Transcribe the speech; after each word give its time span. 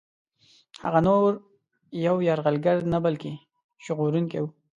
هغه 0.83 0.99
نور 1.07 1.31
یو 2.05 2.15
یرغلګر 2.27 2.77
نه 2.93 2.97
بلکه 3.05 3.29
ژغورونکی 3.85 4.37
وو. 4.41 4.49